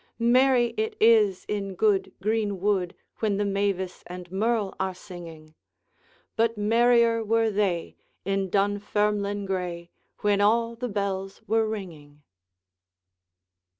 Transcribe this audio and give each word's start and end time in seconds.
Merry 0.17 0.73
it 0.77 0.95
is 0.99 1.45
in 1.47 1.75
good 1.75 2.11
greenwood, 2.23 2.95
When 3.19 3.37
the 3.37 3.45
mavis 3.45 4.01
and 4.07 4.31
merle 4.31 4.73
are 4.79 4.95
singing, 4.95 5.53
But 6.35 6.57
merrier 6.57 7.23
were 7.23 7.51
they 7.51 7.97
in 8.25 8.49
Dunfermline 8.49 9.45
gray, 9.45 9.91
When 10.21 10.41
all 10.41 10.75
the 10.75 10.89
bells 10.89 11.43
were 11.45 11.67
ringing. 11.67 12.23